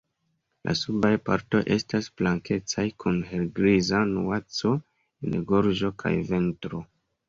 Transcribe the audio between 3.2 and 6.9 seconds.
helgriza nuanco en gorĝo kaj ventro.